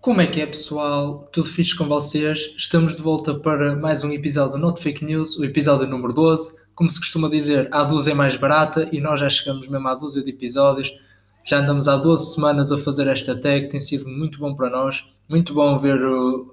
[0.00, 1.28] Como é que é, pessoal?
[1.30, 2.54] Tudo fixe com vocês?
[2.56, 6.58] Estamos de volta para mais um episódio do Not Fake News, o episódio número 12.
[6.74, 9.94] Como se costuma dizer, a dúzia é mais barata e nós já chegamos mesmo à
[9.94, 10.90] dúzia de episódios.
[11.44, 15.04] Já andamos há 12 semanas a fazer esta tag, tem sido muito bom para nós.
[15.28, 16.00] Muito bom ver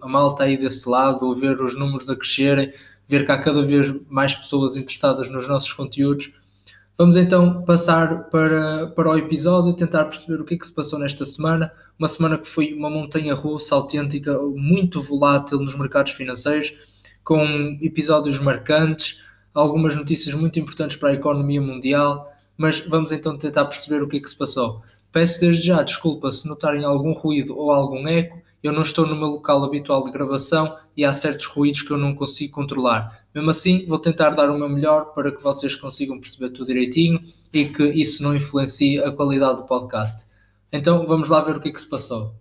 [0.01, 2.73] a malta aí desse lado, ver os números a crescerem,
[3.07, 6.33] ver que há cada vez mais pessoas interessadas nos nossos conteúdos.
[6.97, 10.99] Vamos então passar para, para o episódio, tentar perceber o que é que se passou
[10.99, 11.71] nesta semana.
[11.97, 16.73] Uma semana que foi uma montanha russa autêntica, muito volátil nos mercados financeiros,
[17.23, 19.23] com episódios marcantes,
[19.53, 22.31] algumas notícias muito importantes para a economia mundial.
[22.55, 24.83] Mas vamos então tentar perceber o que é que se passou.
[25.11, 28.41] Peço desde já desculpa se notarem algum ruído ou algum eco.
[28.61, 31.97] Eu não estou no meu local habitual de gravação e há certos ruídos que eu
[31.97, 33.23] não consigo controlar.
[33.33, 37.21] Mesmo assim, vou tentar dar o meu melhor para que vocês consigam perceber tudo direitinho
[37.53, 40.26] e que isso não influencie a qualidade do podcast.
[40.71, 42.35] Então, vamos lá ver o que é que se passou.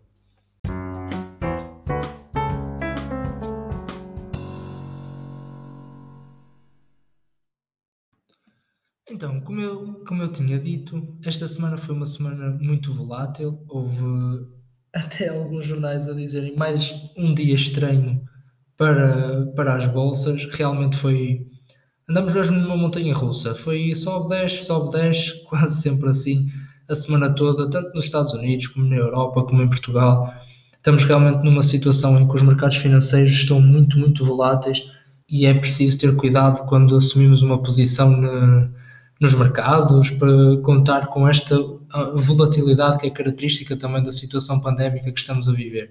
[9.08, 13.64] Então, como eu, como eu tinha dito, esta semana foi uma semana muito volátil.
[13.68, 14.44] Houve
[14.92, 18.20] até alguns jornais a dizerem mais um dia estranho
[18.76, 20.44] para, para as bolsas.
[20.50, 21.46] Realmente foi.
[22.08, 23.54] Andamos mesmo numa montanha russa.
[23.54, 26.50] Foi sobe, desce, sobe, desce, quase sempre assim,
[26.88, 30.32] a semana toda, tanto nos Estados Unidos, como na Europa, como em Portugal.
[30.72, 34.84] Estamos realmente numa situação em que os mercados financeiros estão muito, muito voláteis
[35.28, 38.16] e é preciso ter cuidado quando assumimos uma posição
[39.20, 41.56] nos mercados para contar com esta
[42.14, 45.90] volatilidade que é característica também da situação pandémica que estamos a viver.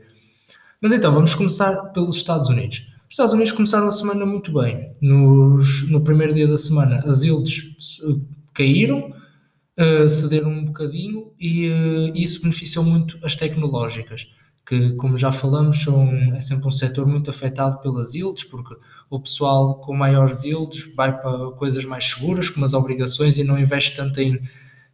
[0.82, 2.88] Mas então, vamos começar pelos Estados Unidos.
[3.08, 4.92] Os Estados Unidos começaram a semana muito bem.
[5.02, 8.02] Nos, no primeiro dia da semana, as yields
[8.54, 9.14] caíram,
[10.10, 14.28] cederam um bocadinho e uh, isso beneficiou muito as tecnológicas,
[14.66, 18.76] que, como já falamos, são, é sempre um setor muito afetado pelas yields, porque
[19.10, 23.60] o pessoal com maiores yields vai para coisas mais seguras, como as obrigações, e não
[23.60, 24.42] investe tanto em,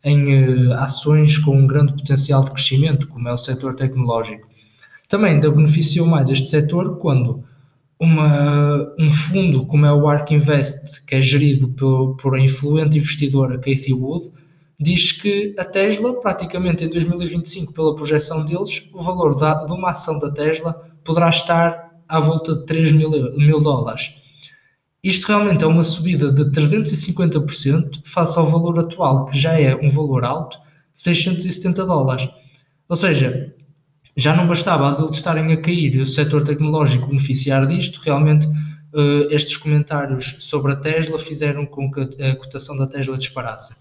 [0.03, 4.49] em uh, ações com um grande potencial de crescimento, como é o setor tecnológico.
[5.07, 7.43] Também ainda beneficiou mais este setor quando
[7.99, 12.97] uma, um fundo como é o ARK Invest, que é gerido por, por a influente
[12.97, 14.31] investidora Cathy Wood,
[14.81, 19.91] diz que a Tesla, praticamente em 2025, pela projeção deles, o valor da, de uma
[19.91, 24.15] ação da Tesla poderá estar à volta de 3 mil, mil dólares.
[25.03, 29.89] Isto realmente é uma subida de 350% face ao valor atual, que já é um
[29.89, 30.57] valor alto,
[30.95, 32.27] 670 dólares.
[32.89, 33.53] Ou seja,
[34.17, 38.47] já não bastava as eles estarem a cair e o setor tecnológico beneficiar disto, realmente
[38.47, 43.75] uh, estes comentários sobre a Tesla fizeram com que a cotação da Tesla disparasse.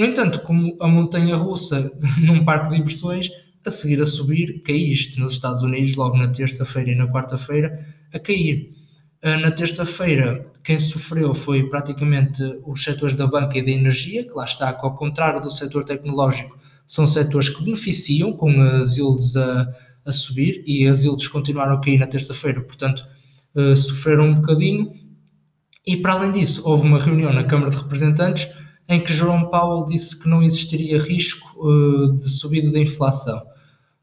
[0.00, 3.28] No entanto, como a montanha russa num parque de diversões,
[3.62, 8.18] a seguir a subir, caíste nos Estados Unidos logo na terça-feira e na quarta-feira a
[8.18, 8.72] cair.
[9.22, 14.32] Uh, na terça-feira, quem sofreu foi praticamente os setores da banca e da energia, que
[14.32, 19.36] lá está, que ao contrário do setor tecnológico, são setores que beneficiam com as yields
[19.36, 19.70] a,
[20.06, 23.04] a subir e as yields continuaram a cair na terça-feira, portanto
[23.54, 24.94] uh, sofreram um bocadinho.
[25.86, 28.48] E para além disso, houve uma reunião na Câmara de Representantes
[28.90, 33.40] em que Jerome Powell disse que não existiria risco uh, de subida da inflação.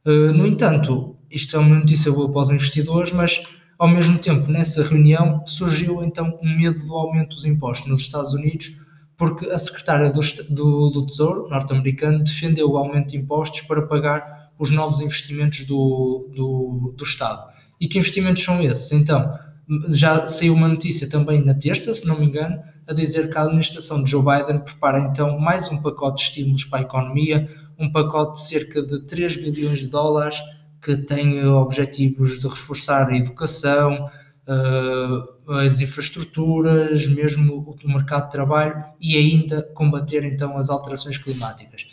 [0.05, 3.43] Uh, no entanto, isto é uma notícia boa para os investidores, mas
[3.77, 8.33] ao mesmo tempo, nessa reunião, surgiu então um medo do aumento dos impostos nos Estados
[8.33, 8.77] Unidos
[9.17, 14.51] porque a secretária do, do, do Tesouro norte-americano defendeu o aumento de impostos para pagar
[14.59, 17.51] os novos investimentos do, do, do Estado.
[17.81, 18.91] E que investimentos são esses?
[18.91, 19.37] Então,
[19.89, 23.43] já saiu uma notícia também na terça, se não me engano, a dizer que a
[23.43, 27.91] administração de Joe Biden prepara então mais um pacote de estímulos para a economia, um
[27.91, 30.39] pacote de cerca de 3 bilhões de dólares
[30.81, 34.09] que tem objetivos de reforçar a educação,
[34.47, 41.85] uh, as infraestruturas, mesmo o mercado de trabalho e ainda combater então as alterações climáticas.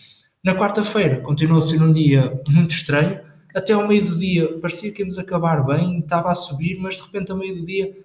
[0.44, 3.20] Na quarta-feira continuou a ser um dia muito estranho,
[3.54, 7.02] até ao meio do dia parecia que íamos acabar bem, estava a subir, mas de
[7.02, 7.96] repente ao meio do dia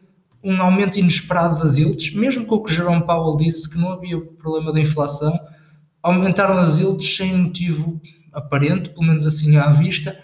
[0.44, 4.20] um aumento inesperado das yields, mesmo com o que Jerome Powell disse que não havia
[4.20, 5.38] problema da inflação,
[6.02, 8.02] aumentaram as yields sem motivo
[8.32, 10.18] aparente, pelo menos assim à vista,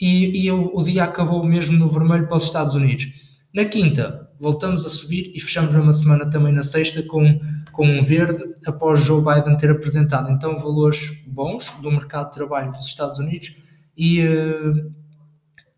[0.00, 3.06] e, e o, o dia acabou mesmo no vermelho para os Estados Unidos.
[3.52, 7.38] Na quinta, voltamos a subir e fechamos uma semana também na sexta com,
[7.72, 12.72] com um verde, após Joe Biden ter apresentado então valores bons do mercado de trabalho
[12.72, 13.56] dos Estados Unidos
[13.96, 14.90] e uh,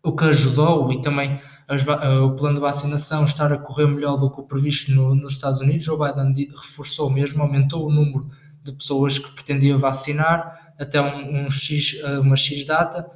[0.01, 4.17] o que ajudou e também as, uh, o plano de vacinação estar a correr melhor
[4.17, 5.85] do que o previsto no, nos Estados Unidos.
[5.85, 8.29] Joe Biden reforçou mesmo, aumentou o número
[8.63, 13.09] de pessoas que pretendia vacinar até um, um X, uh, uma X data,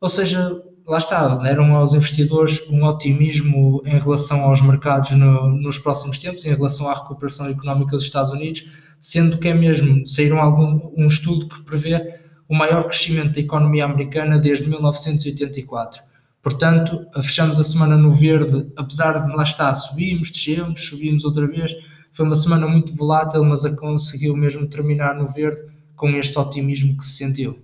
[0.00, 5.78] ou seja, lá está, deram aos investidores um otimismo em relação aos mercados no, nos
[5.78, 8.70] próximos tempos, em relação à recuperação económica dos Estados Unidos,
[9.00, 13.84] sendo que é mesmo, saíram algum, um estudo que prevê o maior crescimento da economia
[13.84, 16.02] americana desde 1984.
[16.42, 21.72] Portanto, fechamos a semana no verde, apesar de lá estar, subimos, descemos, subimos outra vez.
[22.12, 25.62] Foi uma semana muito volátil, mas a conseguiu mesmo terminar no verde
[25.94, 27.62] com este otimismo que se sentiu.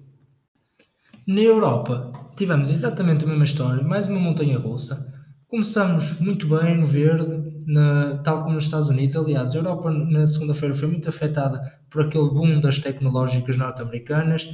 [1.27, 5.13] Na Europa, tivemos exatamente a mesma história, mais uma montanha russa.
[5.49, 9.17] Começamos muito bem no verde, na, tal como nos Estados Unidos.
[9.17, 11.61] Aliás, a Europa na segunda-feira foi muito afetada
[11.91, 14.49] por aquele boom das tecnológicas norte-americanas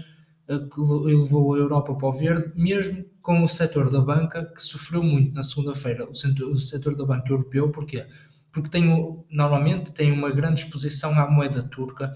[0.48, 4.60] eh, que levou a Europa para o verde, mesmo com o setor da banca que
[4.60, 8.06] sofreu muito na segunda-feira, o, setor, o setor da banca europeu, porquê?
[8.52, 8.84] Porque tem,
[9.30, 12.14] normalmente tem uma grande exposição à moeda turca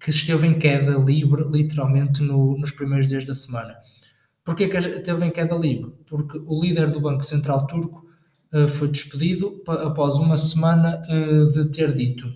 [0.00, 3.74] que esteve em queda livre, literalmente, no, nos primeiros dias da semana.
[4.44, 5.92] Porquê que esteve em queda livre?
[6.06, 8.06] Porque o líder do Banco Central Turco
[8.52, 12.32] uh, foi despedido após uma semana uh, de ter dito,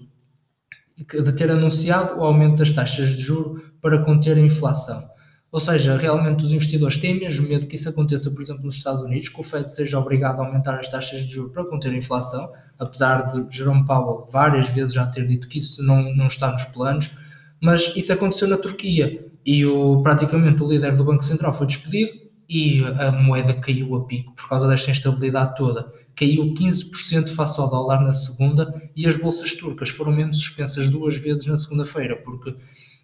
[0.96, 5.08] de ter anunciado o aumento das taxas de juro para conter a inflação.
[5.52, 9.02] Ou seja, realmente os investidores têm mesmo medo que isso aconteça, por exemplo, nos Estados
[9.02, 11.96] Unidos, que o Fed seja obrigado a aumentar as taxas de juros para conter a
[11.96, 16.52] inflação, apesar de Jerome Powell várias vezes já ter dito que isso não, não está
[16.52, 17.16] nos planos,
[17.60, 22.12] mas isso aconteceu na Turquia e o, praticamente o líder do Banco Central foi despedido
[22.48, 25.92] e a moeda caiu a pico por causa desta instabilidade toda.
[26.16, 31.16] Caiu 15% face ao dólar na segunda e as bolsas turcas foram menos suspensas duas
[31.16, 32.54] vezes na segunda-feira, porque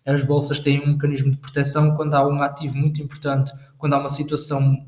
[0.07, 3.99] as bolsas têm um mecanismo de proteção quando há um ativo muito importante, quando há
[3.99, 4.87] uma situação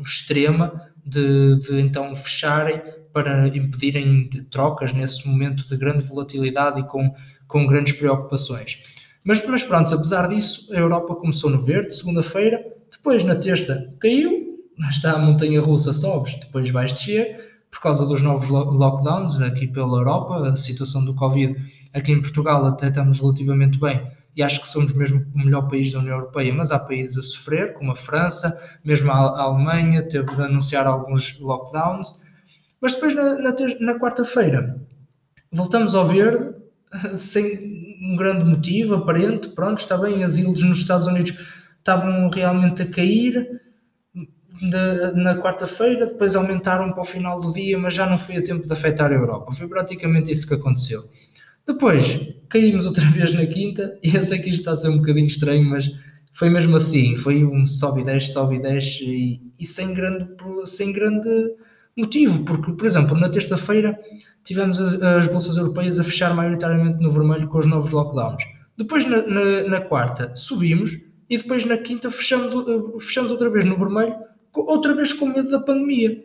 [0.00, 2.82] extrema de, de então fecharem
[3.12, 7.14] para impedirem trocas nesse momento de grande volatilidade e com,
[7.46, 8.82] com grandes preocupações.
[9.24, 14.58] Mas, mas pronto, apesar disso, a Europa começou no verde, segunda-feira, depois na terça caiu,
[14.90, 19.98] está a montanha russa, sobes, depois vais descer, por causa dos novos lockdowns aqui pela
[19.98, 21.56] Europa, a situação do Covid
[21.92, 24.00] aqui em Portugal até estamos relativamente bem
[24.38, 27.22] e acho que somos mesmo o melhor país da União Europeia, mas há países a
[27.22, 32.22] sofrer, como a França, mesmo a Alemanha teve de anunciar alguns lockdowns,
[32.80, 34.80] mas depois na, na, na quarta-feira
[35.50, 36.54] voltamos ao verde,
[37.18, 41.36] sem um grande motivo aparente, pronto, está bem, as ilhas nos Estados Unidos
[41.76, 43.60] estavam realmente a cair
[44.14, 48.44] de, na quarta-feira, depois aumentaram para o final do dia, mas já não foi a
[48.44, 49.50] tempo de afetar a Europa.
[49.52, 51.02] Foi praticamente isso que aconteceu.
[51.68, 54.96] Depois caímos outra vez na quinta, e eu sei que isto está a ser um
[54.96, 55.88] bocadinho estranho, mas
[56.32, 60.28] foi mesmo assim, foi um sobe e desce, sobe e desce, e, e sem, grande,
[60.64, 61.28] sem grande
[61.96, 63.98] motivo, porque, por exemplo, na terça-feira
[64.44, 68.44] tivemos as, as, bolsas europeias a fechar maioritariamente no vermelho com os novos lockdowns.
[68.76, 70.92] Depois, na, na, na quarta, subimos
[71.28, 72.54] e depois na quinta fechamos,
[73.04, 74.14] fechamos outra vez no vermelho,
[74.54, 76.24] outra vez com medo da pandemia.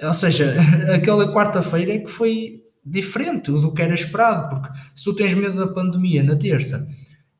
[0.00, 0.54] Ou seja,
[0.94, 5.56] aquela quarta-feira é que foi diferente do que era esperado, porque se tu tens medo
[5.56, 6.88] da pandemia na terça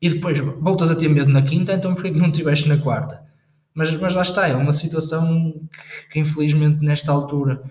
[0.01, 3.21] e depois voltas a ter medo na quinta, então porquê que não tiveste na quarta?
[3.73, 7.61] Mas, mas lá está, é uma situação que, que infelizmente nesta altura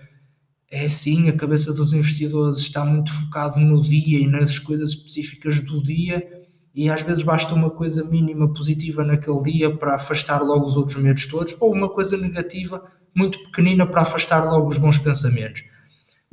[0.69, 5.59] é assim, a cabeça dos investidores está muito focado no dia e nas coisas específicas
[5.59, 6.27] do dia
[6.73, 10.97] e às vezes basta uma coisa mínima positiva naquele dia para afastar logo os outros
[10.97, 12.83] medos todos ou uma coisa negativa
[13.15, 15.63] muito pequenina para afastar logo os bons pensamentos.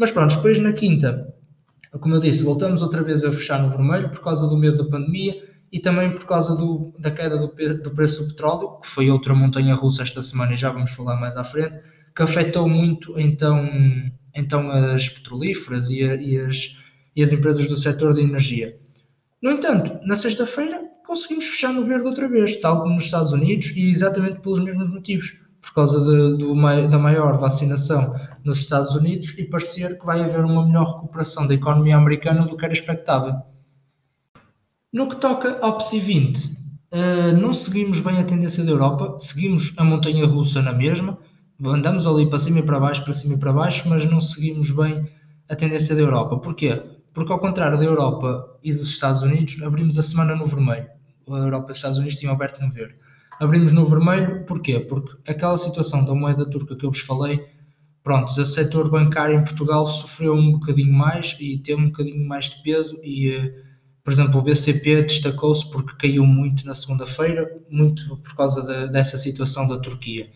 [0.00, 1.30] Mas pronto, depois na quinta,
[2.00, 4.90] como eu disse, voltamos outra vez a fechar no vermelho por causa do medo da
[4.90, 7.48] pandemia e também por causa do, da queda do,
[7.82, 11.20] do preço do petróleo, que foi outra montanha russa esta semana e já vamos falar
[11.20, 11.80] mais à frente,
[12.16, 13.68] que afetou muito então
[14.34, 16.78] então as petrolíferas e, a, e, as,
[17.14, 18.78] e as empresas do setor de energia.
[19.42, 23.76] No entanto, na sexta-feira conseguimos fechar no verde outra vez, tal como nos Estados Unidos,
[23.76, 26.54] e exatamente pelos mesmos motivos, por causa de, do,
[26.88, 31.54] da maior vacinação nos Estados Unidos e parecer que vai haver uma melhor recuperação da
[31.54, 33.34] economia americana do que era expectável.
[34.92, 39.72] No que toca ao PSI 20, uh, não seguimos bem a tendência da Europa, seguimos
[39.76, 41.18] a montanha russa na mesma,
[41.64, 44.70] andamos ali para cima e para baixo, para cima e para baixo, mas não seguimos
[44.70, 45.08] bem
[45.48, 46.38] a tendência da Europa.
[46.38, 46.82] Porquê?
[47.12, 50.88] Porque ao contrário da Europa e dos Estados Unidos, abrimos a semana no vermelho.
[51.28, 52.94] A Europa e os Estados Unidos tinham aberto no verde.
[53.40, 54.80] Abrimos no vermelho, porquê?
[54.80, 57.46] Porque aquela situação da moeda turca que eu vos falei,
[58.02, 62.46] pronto, o setor bancário em Portugal sofreu um bocadinho mais e teve um bocadinho mais
[62.46, 63.52] de peso e, eh,
[64.02, 69.16] por exemplo, o BCP destacou-se porque caiu muito na segunda-feira, muito por causa de, dessa
[69.16, 70.28] situação da Turquia.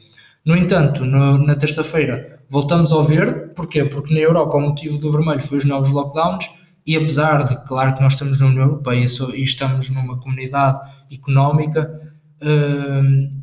[0.45, 3.85] No entanto, no, na terça-feira voltamos ao verde, porquê?
[3.85, 6.51] Porque na Europa o motivo do vermelho foi os novos lockdowns
[6.87, 10.79] e apesar de, claro que nós estamos na União Europeia e estamos numa comunidade
[11.11, 13.41] económica, hum,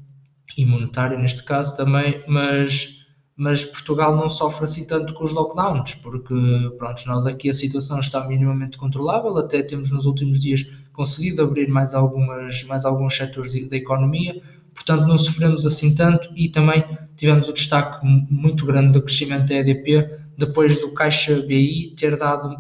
[0.58, 3.01] e monetária neste caso também, mas
[3.42, 6.32] mas Portugal não sofre assim tanto com os lockdowns, porque
[6.78, 11.68] pronto, nós aqui a situação está minimamente controlável, até temos nos últimos dias conseguido abrir
[11.68, 14.40] mais, algumas, mais alguns setores da economia,
[14.76, 16.86] portanto não sofremos assim tanto e também
[17.18, 22.56] tivemos o destaque muito grande do crescimento da EDP depois do Caixa BI ter dado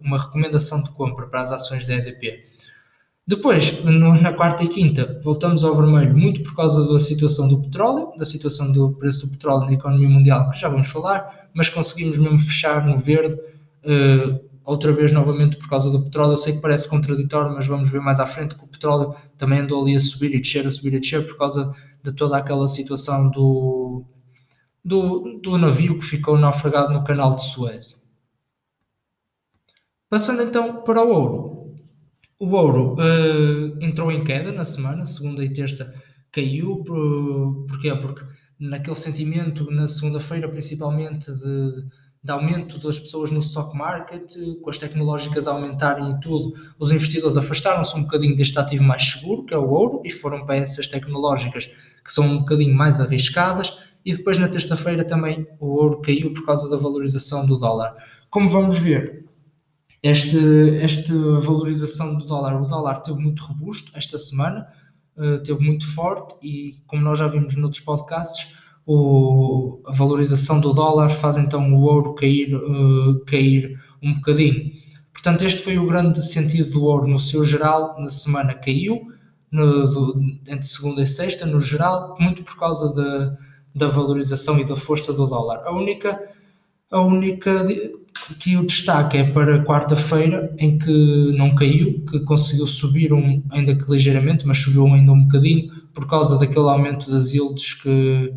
[0.00, 2.44] uma recomendação de compra para as ações da EDP.
[3.26, 8.12] Depois, na quarta e quinta, voltamos ao vermelho, muito por causa da situação do petróleo,
[8.18, 12.18] da situação do preço do petróleo na economia mundial, que já vamos falar, mas conseguimos
[12.18, 16.32] mesmo fechar no verde, uh, outra vez novamente por causa do petróleo.
[16.32, 19.60] Eu sei que parece contraditório, mas vamos ver mais à frente que o petróleo também
[19.60, 21.72] andou ali a subir e descer, a subir e descer, por causa
[22.02, 24.04] de toda aquela situação do,
[24.84, 28.00] do, do navio que ficou naufragado no canal de Suez.
[30.08, 31.59] Passando então para o ouro.
[32.40, 35.94] O ouro uh, entrou em queda na semana, segunda e terça
[36.32, 37.94] caiu, por, porquê?
[37.94, 38.24] Porque
[38.58, 41.84] naquele sentimento, na segunda-feira principalmente, de,
[42.24, 44.32] de, aumento das pessoas no stock market,
[44.62, 49.04] com as tecnológicas a aumentarem e tudo, os investidores afastaram-se um bocadinho deste ativo mais
[49.04, 51.66] seguro, que é o ouro, e foram para essas tecnológicas
[52.02, 56.46] que são um bocadinho mais arriscadas, e depois na terça-feira também o ouro caiu por
[56.46, 57.94] causa da valorização do dólar.
[58.30, 59.26] Como vamos ver,
[60.02, 64.66] este, esta valorização do dólar, o dólar teve muito robusto esta semana,
[65.16, 68.54] uh, teve muito forte e, como nós já vimos noutros podcasts,
[68.86, 74.72] o, a valorização do dólar faz então o ouro cair, uh, cair um bocadinho.
[75.12, 79.02] Portanto, este foi o grande sentido do ouro no seu geral, na semana caiu,
[79.50, 83.36] no, do, entre segunda e sexta, no geral, muito por causa da,
[83.74, 85.62] da valorização e da força do dólar.
[85.66, 86.18] A única,
[86.90, 87.64] a única
[88.38, 93.74] que o destaque é para quarta-feira, em que não caiu, que conseguiu subir um, ainda
[93.74, 98.32] que ligeiramente, mas subiu ainda um bocadinho, por causa daquele aumento das yields que,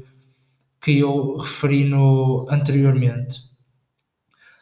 [0.81, 3.39] que eu referi no, anteriormente.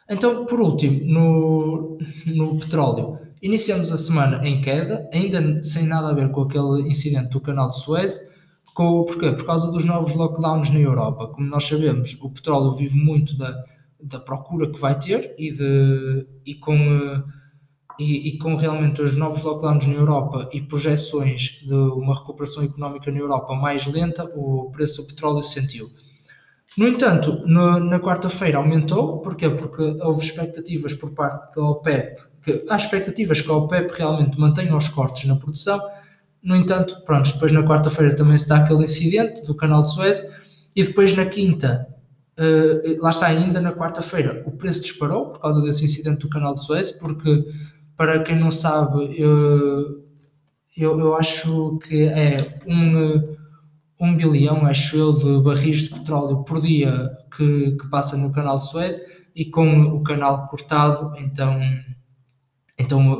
[0.08, 6.12] Então, por último, no, no petróleo, iniciamos a semana em queda, ainda sem nada a
[6.12, 8.18] ver com aquele incidente do canal de Suez,
[8.74, 9.32] com, porquê?
[9.32, 11.28] Por causa dos novos lockdowns na Europa.
[11.28, 13.54] Como nós sabemos, o petróleo vive muito da
[14.02, 17.22] da procura que vai ter e, de, e, com, eh,
[17.98, 23.10] e, e, com realmente os novos lockdowns na Europa e projeções de uma recuperação económica
[23.10, 25.90] na Europa mais lenta, o preço do petróleo sentiu.
[26.76, 29.48] No entanto, no, na quarta-feira aumentou, porquê?
[29.50, 34.76] Porque houve expectativas por parte da OPEP, que há expectativas que a OPEP realmente mantenha
[34.76, 35.80] os cortes na produção,
[36.42, 40.34] no entanto, pronto, depois na quarta-feira também se dá aquele incidente do canal de Suez,
[40.74, 41.86] e depois na quinta
[42.38, 46.54] Uh, lá está, ainda na quarta-feira o preço disparou por causa desse incidente do canal
[46.54, 47.44] de Suez, porque
[47.96, 50.02] para quem não sabe, eu,
[50.76, 52.36] eu, eu acho que é
[52.66, 53.36] um,
[54.00, 58.56] um bilhão, acho eu, de barris de petróleo por dia que, que passa no canal
[58.56, 59.00] de Suez
[59.36, 61.60] e com o canal cortado, então,
[62.78, 63.12] então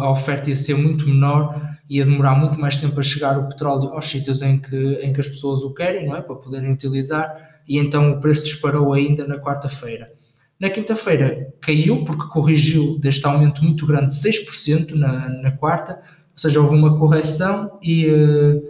[0.00, 3.88] a oferta ia ser muito menor ia demorar muito mais tempo a chegar o petróleo
[3.88, 6.22] aos sítios em que, em que as pessoas o querem, não é?
[6.22, 10.12] Para poderem utilizar e então o preço disparou ainda na quarta-feira.
[10.58, 15.92] Na quinta-feira caiu porque corrigiu deste aumento muito grande de 6% na, na quarta,
[16.32, 18.60] ou seja, houve uma correção e, eh,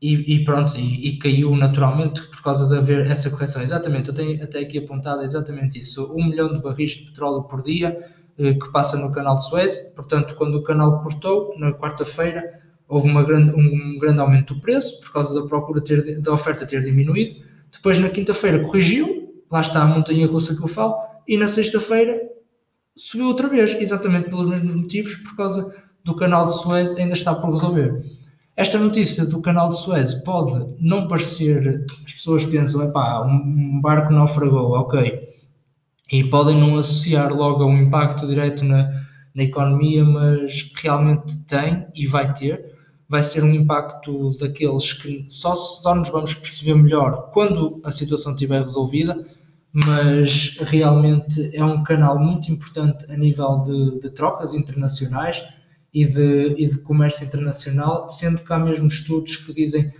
[0.00, 3.60] e, e pronto, e, e, caiu naturalmente por causa de haver essa correção.
[3.60, 7.62] Exatamente, eu tenho até aqui apontado exatamente isso: um milhão de barris de petróleo por
[7.62, 7.94] dia
[8.38, 9.92] eh, que passa no canal de Suez.
[9.94, 12.42] Portanto, quando o canal cortou, na quarta-feira,
[12.88, 16.64] houve uma grande, um grande aumento do preço por causa da procura ter, da oferta
[16.64, 20.96] ter diminuído depois na quinta-feira corrigiu, lá está a montanha russa que eu falo,
[21.26, 22.20] e na sexta-feira
[22.96, 25.74] subiu outra vez, exatamente pelos mesmos motivos, por causa
[26.04, 28.02] do canal de Suez ainda está por resolver.
[28.56, 34.12] Esta notícia do canal de Suez pode não parecer, as pessoas pensam, epá, um barco
[34.12, 35.28] naufragou, ok,
[36.12, 38.90] e podem não associar logo a um impacto direto na,
[39.34, 42.69] na economia, mas realmente tem e vai ter,
[43.10, 48.34] vai ser um impacto daqueles que só, só nos vamos perceber melhor quando a situação
[48.34, 49.26] estiver resolvida,
[49.72, 55.42] mas realmente é um canal muito importante a nível de, de trocas internacionais
[55.92, 59.92] e de, e de comércio internacional, sendo que há mesmo estudos que dizem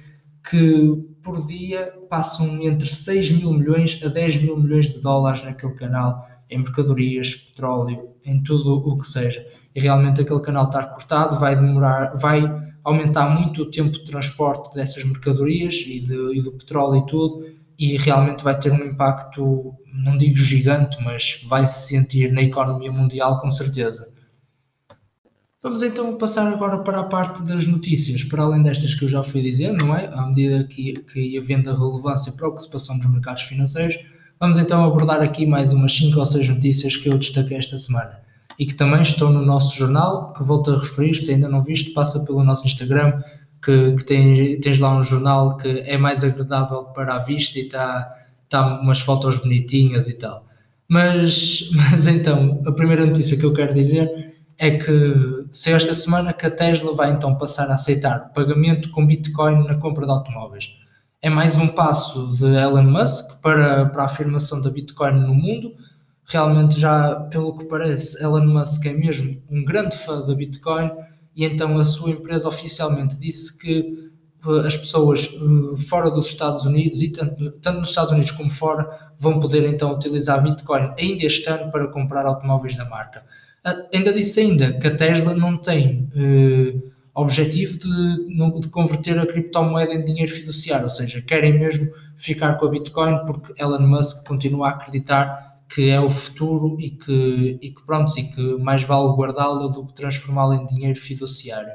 [0.49, 5.75] que por dia passam entre 6 mil milhões a 10 mil milhões de dólares naquele
[5.75, 9.45] canal, em mercadorias, petróleo, em tudo o que seja.
[9.75, 14.75] E realmente aquele canal estar cortado vai demorar, vai aumentar muito o tempo de transporte
[14.75, 17.47] dessas mercadorias e, de, e do petróleo e tudo,
[17.79, 22.93] e realmente vai ter um impacto, não digo gigante, mas vai se sentir na economia
[22.93, 24.11] mundial com certeza.
[25.63, 29.23] Vamos então passar agora para a parte das notícias, para além destas que eu já
[29.23, 30.07] fui dizendo, não é?
[30.07, 33.43] À medida que, que ia vendo a relevância para o que se passou nos mercados
[33.43, 33.99] financeiros,
[34.39, 38.21] vamos então abordar aqui mais umas 5 ou 6 notícias que eu destaquei esta semana
[38.61, 41.93] e que também estão no nosso jornal, que volto a referir, se ainda não viste,
[41.93, 43.23] passa pelo nosso Instagram,
[43.65, 47.63] que, que tem, tens lá um jornal que é mais agradável para a vista e
[47.63, 48.15] está
[48.51, 50.47] tá umas fotos bonitinhas e tal.
[50.87, 56.35] Mas, mas então, a primeira notícia que eu quero dizer é que se esta semana
[56.35, 60.77] que a Tesla vai então passar a aceitar pagamento com Bitcoin na compra de automóveis.
[61.23, 65.73] É mais um passo de Elon Musk para, para a afirmação da Bitcoin no mundo.
[66.31, 70.89] Realmente já, pelo que parece, Elon Musk é mesmo um grande fã da Bitcoin
[71.35, 74.11] e então a sua empresa oficialmente disse que
[74.47, 78.49] eh, as pessoas eh, fora dos Estados Unidos e tanto, tanto nos Estados Unidos como
[78.49, 83.25] fora vão poder então utilizar Bitcoin ainda este ano para comprar automóveis da marca.
[83.65, 89.27] Ah, ainda disse ainda que a Tesla não tem uh, objetivo de, de, converter a
[89.27, 94.27] criptomoeda em dinheiro fiduciário, ou seja, querem mesmo ficar com a Bitcoin porque Elon Musk
[94.27, 98.83] continua a acreditar que é o futuro e que, e que pronto, e que mais
[98.83, 101.73] vale guardá-la do que transformá-la em dinheiro fiduciário.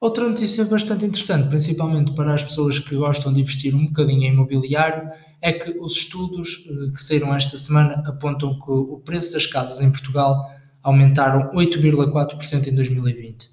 [0.00, 4.32] Outra notícia bastante interessante, principalmente para as pessoas que gostam de investir um bocadinho em
[4.32, 5.10] imobiliário,
[5.42, 9.80] é que os estudos eh, que saíram esta semana apontam que o preço das casas
[9.80, 10.50] em Portugal
[10.82, 13.48] aumentaram 8,4% em 2020.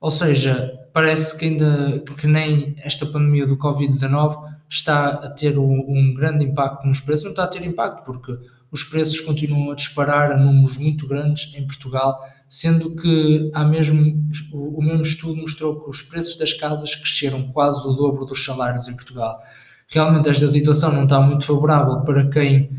[0.00, 5.84] Ou seja, parece que ainda que nem esta pandemia do Covid-19 está a ter um,
[5.88, 7.24] um, grande impacto nos preços.
[7.24, 8.32] Não está a ter impacto porque
[8.72, 14.18] os preços continuam a disparar a números muito grandes em Portugal, sendo que há mesmo,
[14.50, 18.88] o, mesmo estudo mostrou que os preços das casas cresceram quase o dobro dos salários
[18.88, 19.42] em Portugal.
[19.88, 22.70] Realmente esta situação não está muito favorável para quem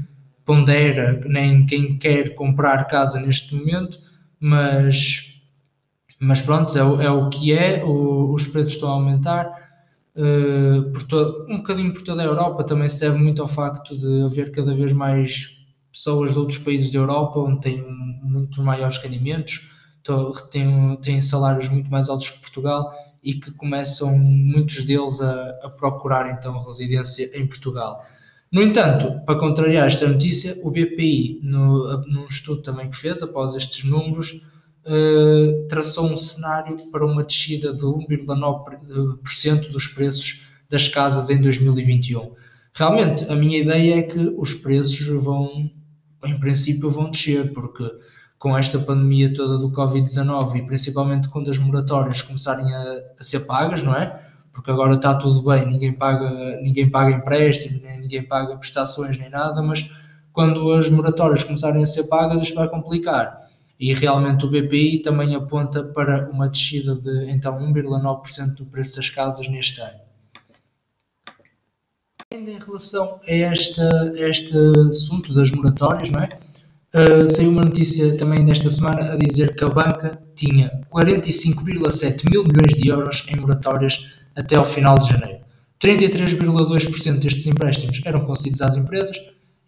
[0.43, 3.99] pondera nem quem quer comprar casa neste momento,
[4.39, 5.41] mas,
[6.19, 9.61] mas pronto, é, o, é o que é, o, os preços estão a aumentar.
[10.15, 13.97] Uh, por todo, um bocadinho por toda a Europa também se deve muito ao facto
[13.97, 15.62] de haver cada vez mais
[15.93, 17.85] pessoas de outros países da Europa onde têm
[18.23, 19.71] muito maiores rendimentos,
[20.51, 22.91] têm, têm salários muito mais altos que Portugal
[23.23, 28.03] e que começam muitos deles a, a procurar então residência em Portugal.
[28.51, 33.55] No entanto, para contrariar esta notícia, o BPI, no, num estudo também que fez, após
[33.55, 34.45] estes números,
[34.85, 42.31] uh, traçou um cenário para uma descida de 1,9% dos preços das casas em 2021.
[42.73, 45.69] Realmente, a minha ideia é que os preços vão,
[46.25, 47.83] em princípio, vão descer, porque
[48.37, 53.41] com esta pandemia toda do Covid-19 e principalmente quando as moratórias começarem a, a ser
[53.41, 54.23] pagas, não é?
[54.53, 59.29] porque agora está tudo bem, ninguém paga, ninguém paga empréstimo, nem ninguém paga prestações nem
[59.29, 59.91] nada, mas
[60.31, 63.41] quando as moratórias começarem a ser pagas, isto vai complicar.
[63.79, 69.09] E realmente o BPI também aponta para uma descida de então 1,9% do preço das
[69.09, 69.99] casas neste ano.
[72.33, 74.57] Ainda em relação a, esta, a este
[74.89, 76.29] assunto das moratórias, não é?
[76.95, 82.43] Uh, saiu uma notícia também desta semana a dizer que a banca tinha 45,7 mil
[82.43, 85.41] milhões de euros em moratórias até ao final de janeiro.
[85.79, 89.15] 33,2% destes empréstimos eram concedidos às empresas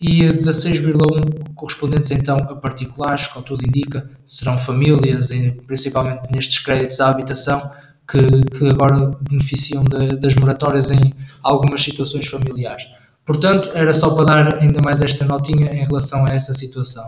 [0.02, 5.30] e 16,1% correspondentes então a particulares, como tudo indica, serão famílias,
[5.68, 7.72] principalmente nestes créditos à habitação,
[8.08, 8.20] que,
[8.58, 12.84] que agora beneficiam de, das moratórias em algumas situações familiares.
[13.26, 17.04] Portanto, era só para dar ainda mais esta notinha em relação a essa situação.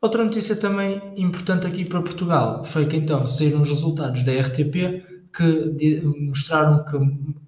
[0.00, 5.02] Outra notícia também importante aqui para Portugal foi que então saíram os resultados da RTP
[5.34, 6.96] que mostraram que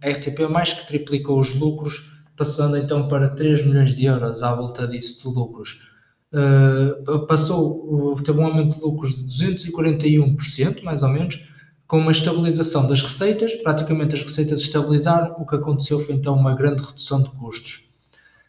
[0.07, 4.55] a RTP mais que triplicou os lucros, passando então para 3 milhões de euros à
[4.55, 5.90] volta disso de lucros.
[6.33, 11.47] Uh, passou, teve um aumento de lucros de 241%, mais ou menos,
[11.87, 16.55] com uma estabilização das receitas, praticamente as receitas estabilizaram, o que aconteceu foi então uma
[16.55, 17.88] grande redução de custos.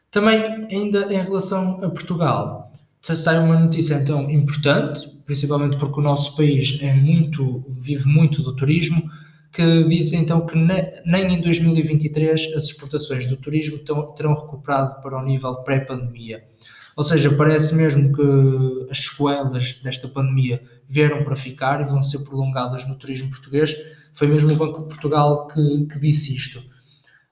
[0.09, 6.35] Também, ainda em relação a Portugal, sai uma notícia então importante, principalmente porque o nosso
[6.37, 9.09] país é muito, vive muito do turismo,
[9.51, 13.79] que diz então que nem em 2023 as exportações do turismo
[14.15, 16.43] terão recuperado para o nível pré-pandemia.
[16.95, 22.19] Ou seja, parece mesmo que as sequelas desta pandemia vieram para ficar e vão ser
[22.19, 23.75] prolongadas no turismo português.
[24.13, 26.59] Foi mesmo o Banco de Portugal que, que disse isto.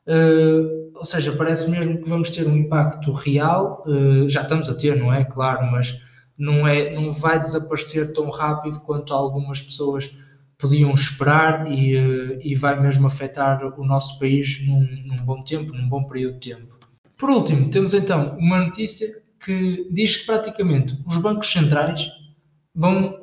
[0.08, 4.74] Uh, ou seja, parece mesmo que vamos ter um impacto real, uh, já estamos a
[4.74, 5.24] ter, não é?
[5.24, 5.95] Claro, mas
[6.38, 10.12] não, é, não vai desaparecer tão rápido quanto algumas pessoas
[10.58, 15.74] podiam esperar e, eh, e vai mesmo afetar o nosso país num, num bom tempo,
[15.74, 16.78] num bom período de tempo.
[17.17, 19.08] Por último, temos então uma notícia
[19.43, 22.12] que diz que praticamente os bancos centrais
[22.73, 23.19] vão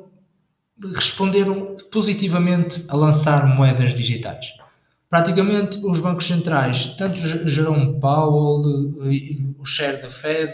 [0.95, 4.53] responderam positivamente a lançar moedas digitais.
[5.09, 7.17] Praticamente os bancos centrais, tanto
[7.49, 8.61] Jerome Powell,
[9.57, 10.53] o chair da Fed,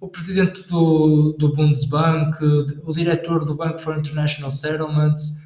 [0.00, 2.36] o presidente do, do Bundesbank,
[2.84, 5.42] o diretor do Bank for International Settlements,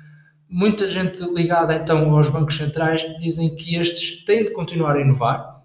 [0.49, 5.56] muita gente ligada então aos bancos centrais dizem que estes têm de continuar a inovar,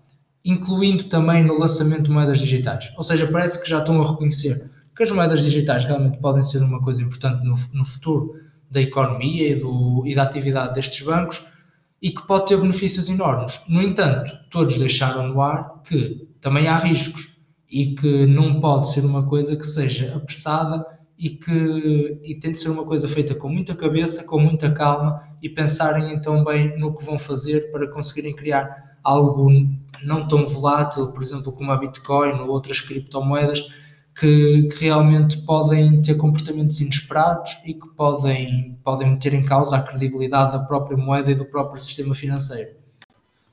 [0.43, 2.91] incluindo também no lançamento de moedas digitais.
[2.97, 6.60] Ou seja, parece que já estão a reconhecer que as moedas digitais realmente podem ser
[6.60, 8.36] uma coisa importante no, no futuro
[8.69, 11.45] da economia e, do, e da atividade destes bancos
[12.01, 13.62] e que pode ter benefícios enormes.
[13.67, 17.38] No entanto, todos deixaram no ar que também há riscos
[17.69, 20.86] e que não pode ser uma coisa que seja apressada
[21.17, 25.21] e que e tem de ser uma coisa feita com muita cabeça, com muita calma
[25.41, 29.49] e pensarem então bem no que vão fazer para conseguirem criar algo
[30.03, 33.61] não tão volátil, por exemplo, como a Bitcoin ou outras criptomoedas,
[34.15, 39.81] que, que, realmente podem ter comportamentos inesperados e que podem, podem meter em causa a
[39.81, 42.81] credibilidade da própria moeda e do próprio sistema financeiro.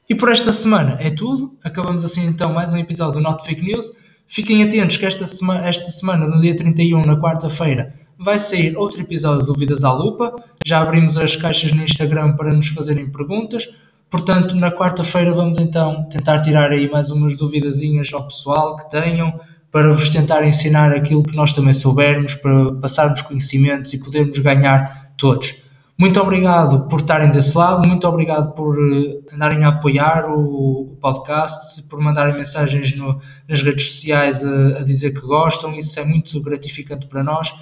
[0.08, 1.56] E por esta semana é tudo.
[1.62, 3.92] Acabamos assim então mais um episódio do Not Fake News.
[4.26, 9.00] Fiquem atentos que esta semana, esta semana no dia 31, na quarta-feira, vai sair outro
[9.00, 10.34] episódio de Dúvidas à Lupa.
[10.66, 13.68] Já abrimos as caixas no Instagram para nos fazerem perguntas.
[14.10, 19.38] Portanto, na quarta-feira vamos então tentar tirar aí mais umas duvidazinhas ao pessoal que tenham
[19.70, 25.12] para vos tentar ensinar aquilo que nós também soubermos, para passarmos conhecimentos e podermos ganhar
[25.16, 25.62] todos.
[26.00, 30.96] Muito obrigado por estarem desse lado, muito obrigado por uh, andarem a apoiar o, o,
[31.00, 36.04] podcast, por mandarem mensagens no, nas redes sociais a, a, dizer que gostam, isso é
[36.04, 37.52] muito gratificante para nós.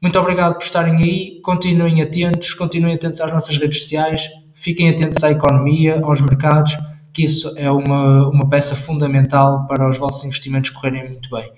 [0.00, 5.22] Muito obrigado por estarem aí, continuem atentos, continuem atentos às nossas redes sociais, fiquem atentos
[5.22, 6.76] à economia, aos mercados
[7.14, 11.52] que isso é uma, uma peça fundamental para os vossos investimentos correrem muito bem.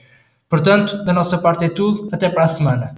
[0.48, 2.08] Portanto, da nossa parte é tudo.
[2.12, 2.94] Até para a semana.